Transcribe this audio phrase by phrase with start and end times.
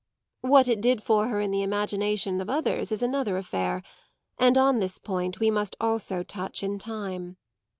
[0.41, 3.83] What it did for her in the imagination of others is another affair,
[4.39, 7.37] and on this point we must also touch in time.